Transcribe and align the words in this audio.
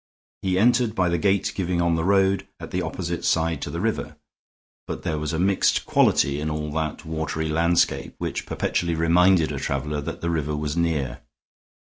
He 0.41 0.57
entered 0.57 0.95
by 0.95 1.09
the 1.09 1.19
gate 1.19 1.51
giving 1.53 1.79
on 1.79 1.93
the 1.93 2.03
road, 2.03 2.47
at 2.59 2.71
the 2.71 2.81
opposite 2.81 3.23
side 3.23 3.61
to 3.61 3.69
the 3.69 3.79
river, 3.79 4.15
but 4.87 5.03
there 5.03 5.19
was 5.19 5.31
a 5.31 5.37
mixed 5.37 5.85
quality 5.85 6.39
in 6.41 6.49
all 6.49 6.71
that 6.71 7.05
watery 7.05 7.49
landscape 7.49 8.15
which 8.17 8.47
perpetually 8.47 8.95
reminded 8.95 9.51
a 9.51 9.59
traveler 9.59 10.01
that 10.01 10.21
the 10.21 10.31
river 10.31 10.55
was 10.57 10.75
near. 10.75 11.19